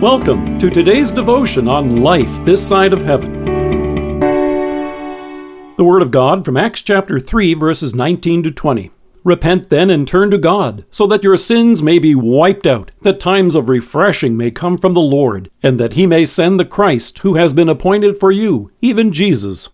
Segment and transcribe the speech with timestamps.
[0.00, 3.44] Welcome to today's devotion on life this side of heaven.
[5.76, 8.90] The Word of God from Acts chapter 3, verses 19 to 20.
[9.24, 13.20] Repent then and turn to God, so that your sins may be wiped out, that
[13.20, 17.18] times of refreshing may come from the Lord, and that he may send the Christ
[17.18, 19.68] who has been appointed for you, even Jesus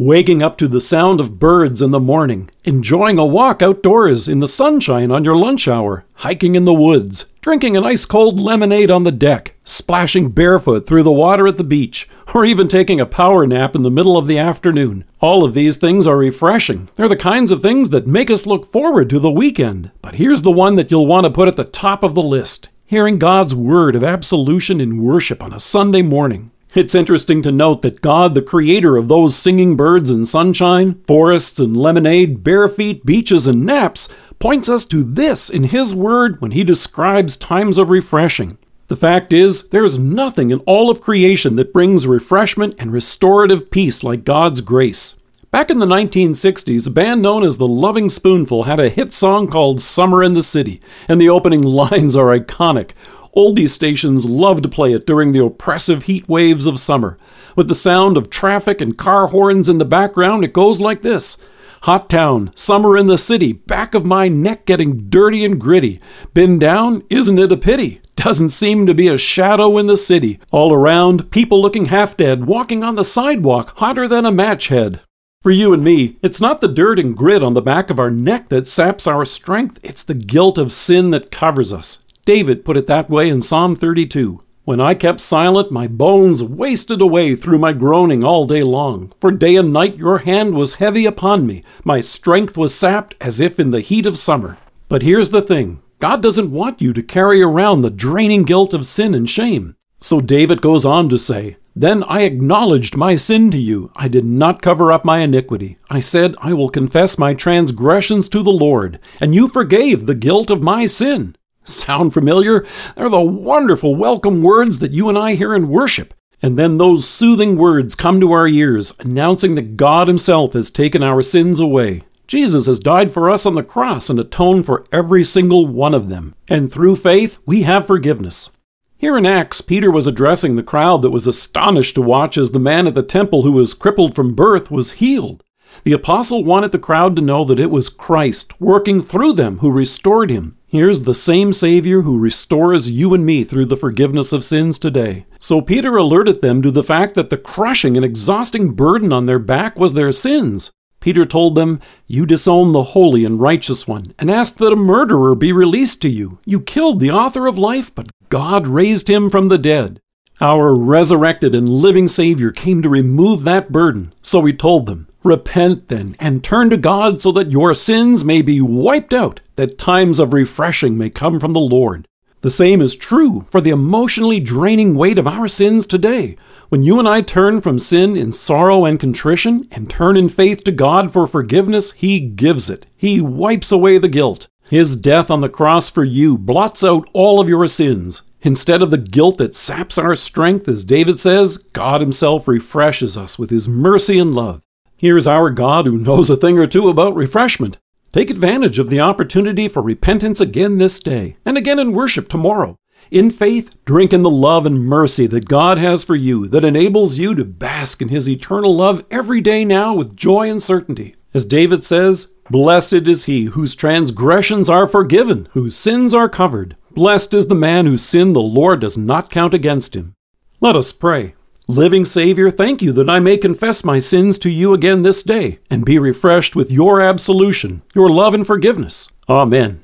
[0.00, 4.40] waking up to the sound of birds in the morning, enjoying a walk outdoors in
[4.40, 8.90] the sunshine on your lunch hour, hiking in the woods, drinking an ice cold lemonade
[8.90, 13.04] on the deck, splashing barefoot through the water at the beach, or even taking a
[13.04, 15.04] power nap in the middle of the afternoon.
[15.20, 16.88] All of these things are refreshing.
[16.96, 19.90] They're the kinds of things that make us look forward to the weekend.
[20.00, 22.70] But here's the one that you'll want to put at the top of the list
[22.86, 26.52] hearing God's word of absolution in worship on a Sunday morning.
[26.72, 31.58] It's interesting to note that God, the creator of those singing birds and sunshine, forests
[31.58, 36.52] and lemonade, bare feet, beaches, and naps, points us to this in His Word when
[36.52, 38.56] He describes times of refreshing.
[38.86, 44.04] The fact is, there's nothing in all of creation that brings refreshment and restorative peace
[44.04, 45.16] like God's grace.
[45.50, 49.48] Back in the 1960s, a band known as the Lovin' Spoonful had a hit song
[49.48, 52.90] called Summer in the City, and the opening lines are iconic.
[53.36, 57.16] Oldie stations love to play it during the oppressive heat waves of summer.
[57.56, 61.36] With the sound of traffic and car horns in the background, it goes like this
[61.84, 65.98] Hot town, summer in the city, back of my neck getting dirty and gritty.
[66.34, 67.02] Been down?
[67.08, 68.02] Isn't it a pity?
[68.16, 70.40] Doesn't seem to be a shadow in the city.
[70.50, 75.00] All around, people looking half dead, walking on the sidewalk, hotter than a match head.
[75.42, 78.10] For you and me, it's not the dirt and grit on the back of our
[78.10, 82.04] neck that saps our strength, it's the guilt of sin that covers us.
[82.24, 84.42] David put it that way in Psalm 32.
[84.64, 89.12] When I kept silent, my bones wasted away through my groaning all day long.
[89.20, 91.64] For day and night your hand was heavy upon me.
[91.82, 94.58] My strength was sapped as if in the heat of summer.
[94.88, 98.86] But here's the thing God doesn't want you to carry around the draining guilt of
[98.86, 99.76] sin and shame.
[99.98, 103.90] So David goes on to say, Then I acknowledged my sin to you.
[103.96, 105.78] I did not cover up my iniquity.
[105.90, 110.50] I said, I will confess my transgressions to the Lord, and you forgave the guilt
[110.50, 111.36] of my sin.
[111.86, 112.66] Sound familiar?
[112.96, 116.14] They're the wonderful welcome words that you and I hear in worship.
[116.42, 121.02] And then those soothing words come to our ears, announcing that God Himself has taken
[121.02, 122.02] our sins away.
[122.26, 126.08] Jesus has died for us on the cross and atoned for every single one of
[126.08, 126.34] them.
[126.48, 128.50] And through faith, we have forgiveness.
[128.96, 132.58] Here in Acts, Peter was addressing the crowd that was astonished to watch as the
[132.58, 135.42] man at the temple who was crippled from birth was healed.
[135.84, 139.70] The apostle wanted the crowd to know that it was Christ working through them who
[139.70, 140.56] restored him.
[140.70, 145.26] Here's the same Savior who restores you and me through the forgiveness of sins today.
[145.40, 149.40] So Peter alerted them to the fact that the crushing and exhausting burden on their
[149.40, 150.70] back was their sins.
[151.00, 155.34] Peter told them, You disown the holy and righteous one, and asked that a murderer
[155.34, 156.38] be released to you.
[156.44, 160.00] You killed the author of life, but God raised him from the dead.
[160.40, 164.14] Our resurrected and living Savior came to remove that burden.
[164.22, 168.40] So he told them, Repent then, and turn to God so that your sins may
[168.40, 172.06] be wiped out, that times of refreshing may come from the Lord.
[172.40, 176.36] The same is true for the emotionally draining weight of our sins today.
[176.70, 180.64] When you and I turn from sin in sorrow and contrition and turn in faith
[180.64, 182.86] to God for forgiveness, He gives it.
[182.96, 184.48] He wipes away the guilt.
[184.70, 188.22] His death on the cross for you blots out all of your sins.
[188.42, 193.38] Instead of the guilt that saps our strength, as David says, God Himself refreshes us
[193.38, 194.62] with His mercy and love.
[195.00, 197.78] Here's our God who knows a thing or two about refreshment.
[198.12, 202.76] Take advantage of the opportunity for repentance again this day, and again in worship tomorrow.
[203.10, 207.16] In faith, drink in the love and mercy that God has for you that enables
[207.16, 211.14] you to bask in His eternal love every day now with joy and certainty.
[211.32, 216.76] As David says, Blessed is he whose transgressions are forgiven, whose sins are covered.
[216.90, 220.14] Blessed is the man whose sin the Lord does not count against him.
[220.60, 221.36] Let us pray.
[221.70, 225.60] Living Savior, thank you that I may confess my sins to you again this day
[225.70, 229.08] and be refreshed with your absolution, your love and forgiveness.
[229.28, 229.80] Amen.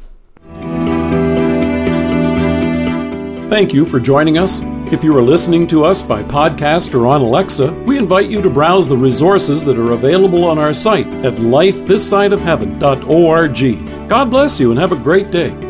[3.48, 4.62] Thank you for joining us.
[4.92, 8.50] If you are listening to us by podcast or on Alexa, we invite you to
[8.50, 14.08] browse the resources that are available on our site at lifethissideofheaven.org.
[14.08, 15.65] God bless you and have a great day.